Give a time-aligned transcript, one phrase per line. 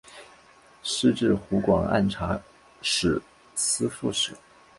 [0.81, 2.35] 仕至湖广按察
[2.81, 3.21] 使
[3.53, 4.35] 司副使。